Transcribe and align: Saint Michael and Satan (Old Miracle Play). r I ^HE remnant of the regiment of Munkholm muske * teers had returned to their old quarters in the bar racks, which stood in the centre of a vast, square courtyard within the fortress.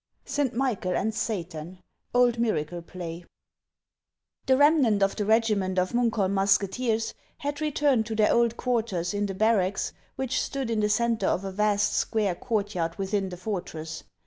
Saint 0.25 0.55
Michael 0.55 0.97
and 0.97 1.13
Satan 1.13 1.77
(Old 2.11 2.39
Miracle 2.39 2.81
Play). 2.81 3.23
r 4.49 4.53
I 4.55 4.57
^HE 4.57 4.59
remnant 4.59 5.03
of 5.03 5.15
the 5.15 5.25
regiment 5.27 5.77
of 5.77 5.91
Munkholm 5.91 6.33
muske 6.33 6.71
* 6.71 6.71
teers 6.71 7.13
had 7.37 7.61
returned 7.61 8.07
to 8.07 8.15
their 8.15 8.33
old 8.33 8.57
quarters 8.57 9.13
in 9.13 9.27
the 9.27 9.35
bar 9.35 9.57
racks, 9.57 9.93
which 10.15 10.41
stood 10.41 10.71
in 10.71 10.79
the 10.79 10.89
centre 10.89 11.27
of 11.27 11.45
a 11.45 11.51
vast, 11.51 11.93
square 11.93 12.33
courtyard 12.33 12.95
within 12.97 13.29
the 13.29 13.37
fortress. 13.37 14.03